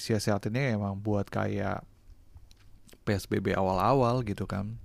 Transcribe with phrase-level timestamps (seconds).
[0.00, 1.84] disiasatinnya emang buat kayak
[3.04, 4.80] PSBB awal-awal gitu kan.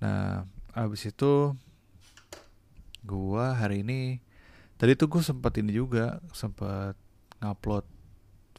[0.00, 1.52] Nah, abis itu
[3.04, 4.24] gua hari ini
[4.80, 6.96] tadi tuh gue sempet ini juga sempet
[7.44, 7.84] ngupload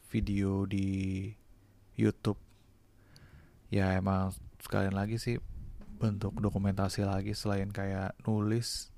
[0.08, 1.28] video di
[1.98, 2.38] YouTube.
[3.74, 4.30] Ya emang
[4.62, 5.42] sekalian lagi sih
[5.98, 8.94] bentuk dokumentasi lagi selain kayak nulis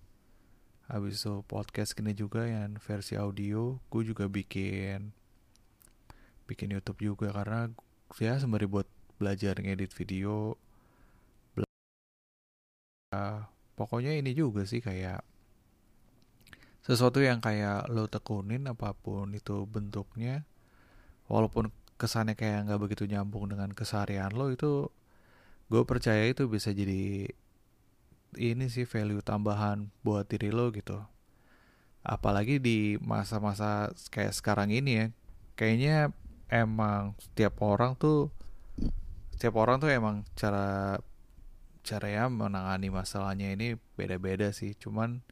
[0.87, 5.11] habis itu podcast gini juga yang versi audio gue juga bikin
[6.47, 7.69] bikin YouTube juga karena
[8.23, 8.87] ya sembari buat
[9.19, 10.55] belajar ngedit video
[11.53, 15.21] bela pokoknya ini juga sih kayak
[16.87, 20.47] sesuatu yang kayak lo tekunin apa pun itu bentuknya
[21.27, 24.87] walaupun kesannya kayak nggak begitu nyambung dengan keseharian lo itu
[25.67, 27.27] gue percaya itu bisa jadi
[28.39, 31.01] ini sih value tambahan buat diri lo gitu.
[32.07, 35.07] Apalagi di masa-masa kayak sekarang ini ya
[35.59, 36.15] kayaknya
[36.51, 38.31] emang setiap orang tuh
[39.37, 40.97] setiap orang tuh emang cara
[41.87, 44.75] cara ya menangani masalahnya ini beda-beda sih.
[44.75, 45.23] Cuman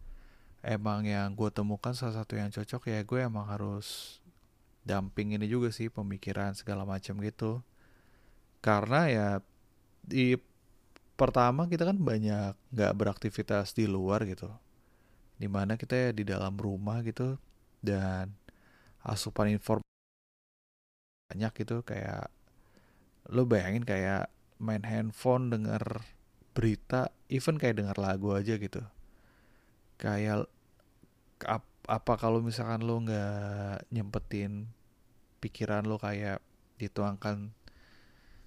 [0.62, 4.18] emang yang gue temukan salah satu yang cocok ya gue emang harus
[4.84, 7.64] damping ini juga sih pemikiran segala macam gitu.
[8.62, 9.28] Karena ya
[10.04, 10.36] di
[11.14, 14.52] pertama kita kan banyak nggak beraktivitas di luar gitu.
[15.34, 17.40] Di mana kita ya di dalam rumah gitu
[17.82, 18.30] dan
[19.04, 19.83] asupan informasi
[21.34, 22.30] banyak gitu kayak
[23.26, 24.30] lo bayangin kayak
[24.62, 25.82] main handphone denger
[26.54, 28.86] berita even kayak denger lagu aja gitu.
[29.98, 30.46] Kayak
[31.42, 34.70] ap, apa kalau misalkan lo nggak nyempetin
[35.42, 36.38] pikiran lo kayak
[36.78, 37.50] dituangkan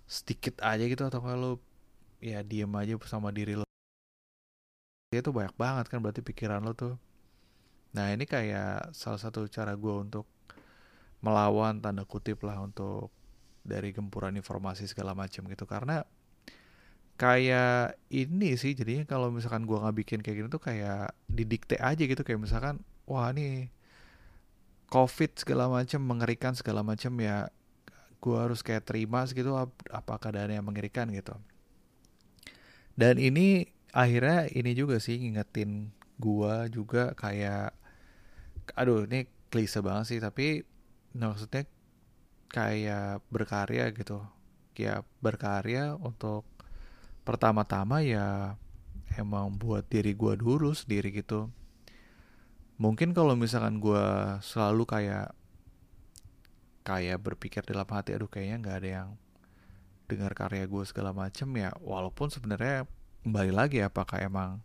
[0.08, 1.52] sedikit aja gitu atau kalau
[2.24, 3.68] ya diem aja sama diri lo.
[5.12, 6.96] Itu banyak banget kan berarti pikiran lo tuh.
[7.92, 10.24] Nah ini kayak salah satu cara gue untuk
[11.24, 13.10] melawan tanda kutip lah untuk
[13.68, 15.66] dari gempuran informasi segala macam gitu.
[15.68, 16.06] Karena
[17.18, 22.04] kayak ini sih jadinya kalau misalkan gue nggak bikin kayak gini tuh kayak didikte aja
[22.04, 22.22] gitu.
[22.22, 22.76] Kayak misalkan
[23.10, 23.74] wah nih
[24.88, 27.52] covid segala macam mengerikan segala macam ya
[28.18, 29.54] gue harus kayak terima segitu
[29.92, 31.36] apa keadaan yang mengerikan gitu.
[32.98, 37.74] Dan ini akhirnya ini juga sih ngingetin gua juga kayak
[38.76, 40.66] aduh ini klise banget sih tapi
[41.18, 41.66] maksudnya
[42.54, 44.22] kayak berkarya gitu.
[44.78, 46.46] Ya berkarya untuk
[47.26, 48.56] pertama-tama ya
[49.18, 51.50] emang buat diri gua dulu sendiri gitu.
[52.78, 55.34] Mungkin kalau misalkan gua selalu kayak
[56.88, 59.10] kayak berpikir dalam hati aduh kayaknya nggak ada yang
[60.08, 62.88] dengar karya gue segala macem ya walaupun sebenarnya
[63.28, 64.64] kembali lagi apakah emang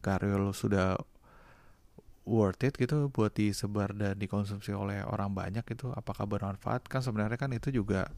[0.00, 0.96] karya lo sudah
[2.28, 6.84] worth it gitu buat disebar dan dikonsumsi oleh orang banyak itu apakah bermanfaat?
[6.84, 8.12] Kan sebenarnya kan itu juga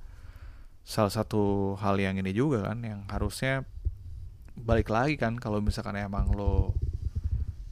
[0.82, 3.62] salah satu hal yang ini juga kan yang harusnya
[4.58, 6.74] balik lagi kan kalau misalkan emang lo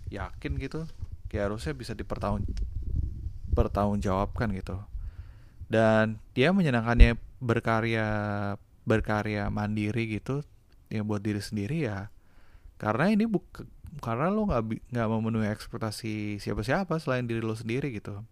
[0.08, 0.86] yakin gitu
[1.28, 2.46] ya harusnya bisa dipertahun
[4.00, 4.78] jawabkan gitu.
[5.68, 8.06] Dan dia menyenangkannya berkarya
[8.88, 10.40] berkarya mandiri gitu
[10.88, 12.08] yang buat diri sendiri ya.
[12.80, 13.66] Karena ini buk
[13.98, 18.22] karena lo nggak nggak memenuhi ekspektasi siapa-siapa selain diri lo sendiri gitu.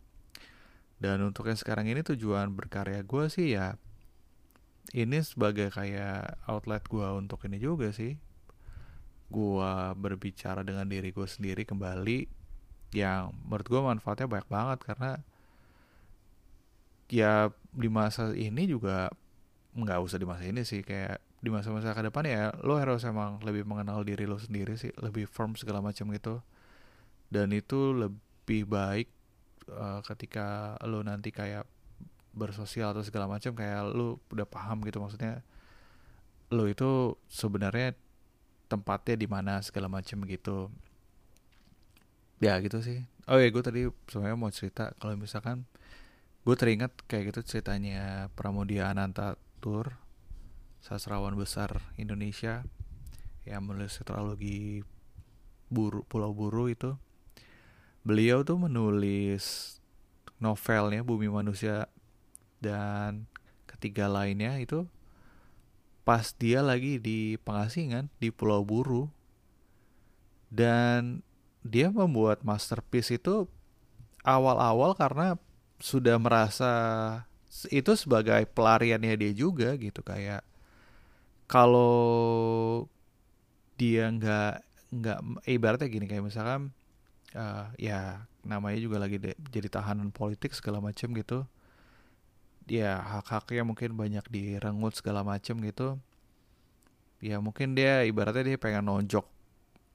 [0.97, 3.77] Dan untuk yang sekarang ini tujuan berkarya gue sih ya
[4.94, 8.17] ini sebagai kayak outlet gue untuk ini juga sih.
[9.27, 12.31] Gue berbicara dengan diri gue sendiri kembali
[12.94, 15.11] yang menurut gue manfaatnya banyak banget karena
[17.11, 19.11] ya di masa ini juga
[19.76, 23.38] nggak usah di masa ini sih kayak di masa-masa ke depan ya lo harus emang
[23.44, 26.41] lebih mengenal diri lo sendiri sih lebih firm segala macam gitu.
[27.28, 29.09] Dan itu lebih baik
[29.69, 31.69] uh, ketika lo nanti kayak
[32.32, 35.44] bersosial atau segala macam kayak lo udah paham gitu maksudnya
[36.53, 37.97] lo itu sebenarnya
[38.66, 40.72] tempatnya di mana segala macam gitu.
[42.41, 43.04] Ya gitu sih.
[43.28, 45.69] Oh ya gue tadi sebenarnya mau cerita kalau misalkan
[46.47, 49.34] gue teringat kayak gitu ceritanya Pramudia Ananta
[49.66, 49.98] Tour
[50.78, 52.62] sastrawan besar Indonesia
[53.42, 54.86] yang menulis tetralogi
[55.66, 56.94] buru Pulau Buru itu.
[58.06, 59.74] Beliau tuh menulis
[60.38, 61.90] novelnya Bumi Manusia
[62.62, 63.26] dan
[63.66, 64.86] ketiga lainnya itu
[66.06, 69.10] pas dia lagi di pengasingan di Pulau Buru.
[70.46, 71.26] Dan
[71.66, 73.50] dia membuat masterpiece itu
[74.22, 75.34] awal-awal karena
[75.82, 76.70] sudah merasa
[77.73, 80.44] itu sebagai pelariannya dia juga gitu kayak
[81.49, 82.85] kalau
[83.81, 84.55] dia nggak
[84.93, 85.19] nggak
[85.49, 86.75] ibaratnya gini kayak misalkan
[87.35, 91.47] uh, ya namanya juga lagi de, jadi tahanan politik segala macam gitu.
[92.67, 95.99] Ya hak-haknya mungkin banyak direnggut segala macem gitu.
[97.23, 99.26] Ya mungkin dia ibaratnya dia pengen nonjok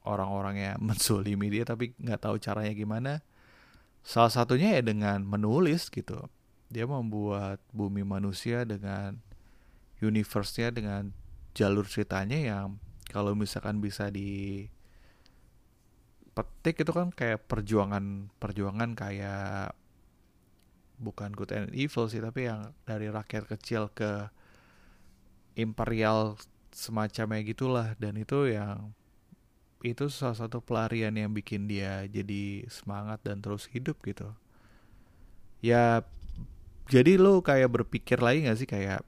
[0.08, 3.14] orang-orang yang mensulimi dia tapi nggak tahu caranya gimana.
[4.02, 6.26] Salah satunya ya dengan menulis gitu
[6.72, 9.20] dia membuat bumi manusia dengan
[10.00, 11.12] universe-nya dengan
[11.52, 12.68] jalur ceritanya yang
[13.12, 14.66] kalau misalkan bisa di
[16.32, 19.76] petik itu kan kayak perjuangan perjuangan kayak
[20.96, 24.32] bukan good and evil sih tapi yang dari rakyat kecil ke
[25.60, 26.40] imperial
[26.72, 27.94] semacamnya gitulah.
[28.00, 28.96] Dan itu yang
[29.82, 34.32] itu salah satu pelarian yang bikin dia jadi semangat dan terus hidup gitu.
[35.62, 36.06] Ya
[36.92, 38.68] jadi lo kayak berpikir lagi gak sih?
[38.68, 39.08] Kayak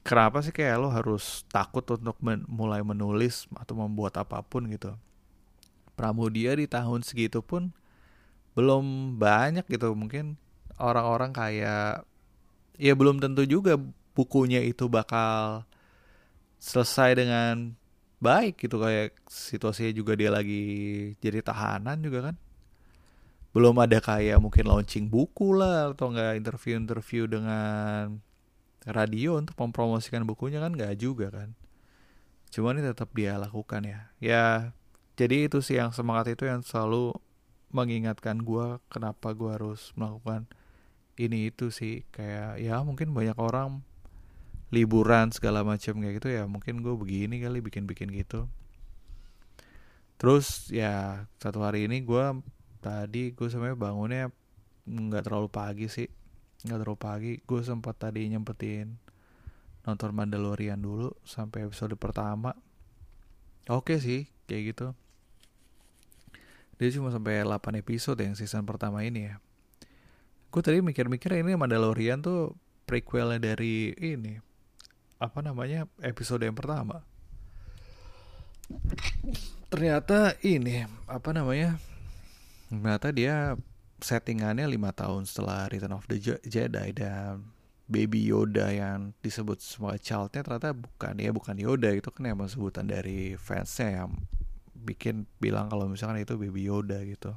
[0.00, 4.96] kenapa sih kayak lo harus takut untuk men mulai menulis atau membuat apa pun gitu?
[5.92, 7.68] Pramudia di tahun segitu pun
[8.56, 9.92] belum banyak gitu.
[9.92, 10.40] Mungkin
[10.80, 12.08] orang-orang kayak
[12.80, 13.76] ya belum tentu juga
[14.16, 15.68] bukunya itu bakal
[16.56, 17.76] selesai dengan
[18.24, 18.80] baik gitu.
[18.80, 20.64] Kayak situasinya juga dia lagi
[21.20, 22.36] jadi tahanan juga kan
[23.56, 28.20] belum ada kayak mungkin launching buku lah atau enggak interview-interview dengan
[28.84, 31.56] radio untuk mempromosikan bukunya kan nggak juga kan.
[32.52, 34.00] Cuman ini tetap dia lakukan ya.
[34.20, 34.44] Ya
[35.16, 37.16] jadi itu sih yang semangat itu yang selalu
[37.68, 40.48] mengingatkan gue kenapa gue harus melakukan
[41.20, 42.04] ini itu sih.
[42.12, 43.84] Kayak ya mungkin banyak orang
[44.68, 48.48] liburan segala macam kayak gitu ya mungkin gue begini kali bikin-bikin gitu.
[50.20, 52.24] Terus ya satu hari ini gue
[52.78, 54.24] tadi gue sebenarnya bangunnya
[54.88, 56.08] nggak terlalu pagi sih.
[56.64, 57.32] Nggak terlalu pagi.
[57.44, 58.98] Gue sempat tadi nyempetin
[59.88, 62.52] nonton Mandalorian dulu sampai episode pertama.
[63.68, 64.86] Oke sih kayak gitu.
[66.78, 69.42] Dia cuma sampai 8 episode yang season pertama ini ya.
[70.48, 72.56] Gue tadi mikir-mikir ini Mandalorian tuh
[72.88, 74.40] prequelnya dari ini
[75.18, 77.02] apa namanya episode yang pertama.
[79.68, 81.76] Ternyata ini apa namanya
[82.68, 83.56] ternyata dia
[83.98, 87.50] settingannya lima tahun setelah Return of the Jedi dan
[87.88, 92.84] Baby Yoda yang disebut semua childnya ternyata bukan ya bukan Yoda itu kan emang sebutan
[92.84, 94.12] dari fansnya yang
[94.76, 97.32] bikin bilang kalau misalkan itu Baby Yoda gitu.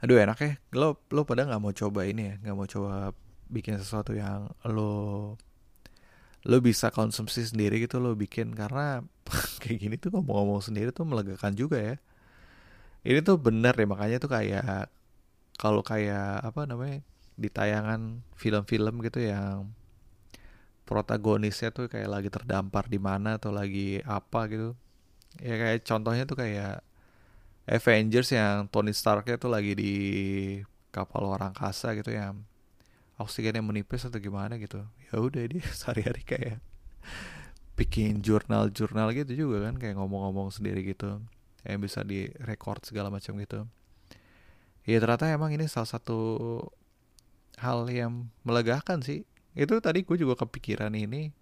[0.00, 0.52] Aduh enak ya.
[0.72, 3.12] Lo lo pada nggak mau coba ini ya nggak mau coba
[3.52, 5.36] bikin sesuatu yang lo
[6.48, 8.56] lo bisa konsumsi sendiri gitu lo bikin.
[8.56, 9.04] Karena
[9.62, 11.96] kayak gini tuh ngomong-ngomong sendiri tuh melegakan juga ya
[13.06, 14.90] ini tuh bener ya makanya tuh kayak
[15.58, 17.02] kalau kayak apa namanya
[17.38, 19.70] di tayangan film-film gitu yang
[20.86, 24.72] protagonisnya tuh kayak lagi terdampar di mana atau lagi apa gitu.
[25.42, 26.80] Ya kayak contohnya tuh kayak
[27.68, 29.94] Avengers yang Tony Starknya tuh lagi di
[30.88, 32.32] kapal luar angkasa gitu ya
[33.20, 34.82] oksigennya menipis atau gimana gitu.
[35.10, 36.58] Ya udah dia sehari-hari kayak
[37.78, 41.22] bikin jurnal-jurnal gitu juga kan kayak ngomong-ngomong sendiri gitu
[41.66, 43.66] yang bisa direkord segala macam gitu.
[44.88, 46.18] Ya ternyata emang ini salah satu
[47.58, 49.26] hal yang melegakan sih.
[49.52, 51.34] Itu tadi gue juga kepikiran ini.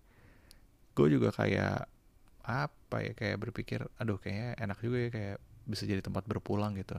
[0.97, 1.87] Gue juga kayak
[2.47, 6.97] apa ya kayak berpikir aduh kayaknya enak juga ya kayak bisa jadi tempat berpulang gitu.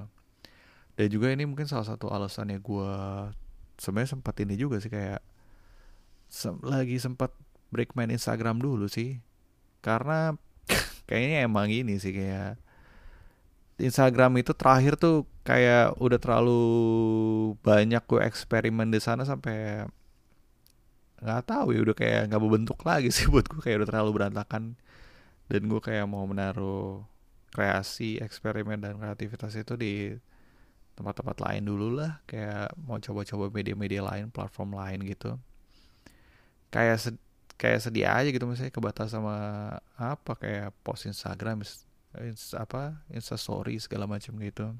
[0.98, 2.94] Dan juga ini mungkin salah satu alasannya gue
[3.78, 5.22] sebenarnya sempat ini juga sih kayak
[6.28, 7.31] se lagi sempat
[7.72, 9.20] break main Instagram dulu sih.
[9.82, 10.36] Karena
[11.10, 12.66] kayaknya emang ini sih kayak
[13.77, 16.62] Instagram itu terakhir tuh kayak udah terlalu
[17.62, 19.86] banyak gue eksperimen di sana sampai
[21.17, 24.74] nggak tahu ya udah kayak nggak berbentuk lagi sih buat gue kayak udah terlalu berantakan.
[25.48, 27.05] Dan gue kayak mau menaruh
[27.55, 30.12] kreasi, eksperimen dan kreativitas itu di
[30.98, 32.19] tempat-tempat lain dulu lah.
[32.27, 35.39] Kayak mau coba-coba media-media lain platform lain gitu.
[36.74, 37.15] Kayak sed
[37.57, 39.36] kayak sedih aja gitu misalnya kebatas sama
[39.98, 41.65] apa kayak post Instagram
[42.24, 44.74] ins apa Insta Story segala macam gitu.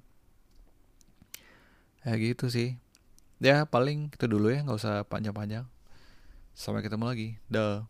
[2.06, 2.80] Ya gitu sih.
[3.38, 5.66] Ya paling itu dulu ya nggak usah panjang-panjang.
[6.58, 7.30] Sampai ketemu lagi.
[7.52, 7.86] Dah